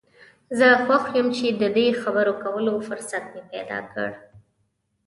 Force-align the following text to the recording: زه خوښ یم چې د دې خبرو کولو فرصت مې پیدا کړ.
زه 0.57 0.67
خوښ 0.83 1.03
یم 1.17 1.27
چې 1.37 1.47
د 1.61 1.63
دې 1.75 1.87
خبرو 2.01 2.33
کولو 2.43 2.73
فرصت 2.87 3.23
مې 3.33 3.41
پیدا 3.51 3.79
کړ. 3.91 4.09